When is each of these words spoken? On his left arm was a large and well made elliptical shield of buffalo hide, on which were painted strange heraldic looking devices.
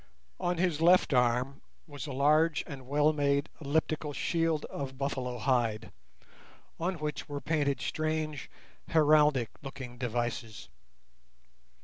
On 0.39 0.57
his 0.57 0.81
left 0.81 1.13
arm 1.13 1.61
was 1.85 2.07
a 2.07 2.11
large 2.11 2.63
and 2.65 2.87
well 2.87 3.13
made 3.13 3.49
elliptical 3.63 4.13
shield 4.13 4.65
of 4.65 4.97
buffalo 4.97 5.37
hide, 5.37 5.91
on 6.79 6.95
which 6.95 7.29
were 7.29 7.39
painted 7.39 7.79
strange 7.79 8.49
heraldic 8.87 9.51
looking 9.61 9.99
devices. 9.99 10.69